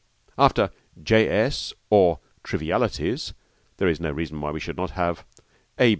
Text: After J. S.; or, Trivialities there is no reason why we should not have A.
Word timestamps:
After 0.35 0.71
J. 1.03 1.29
S.; 1.29 1.73
or, 1.91 2.17
Trivialities 2.43 3.35
there 3.77 3.87
is 3.87 3.99
no 3.99 4.11
reason 4.11 4.41
why 4.41 4.49
we 4.49 4.59
should 4.59 4.75
not 4.77 4.89
have 4.97 5.25
A. 5.77 5.89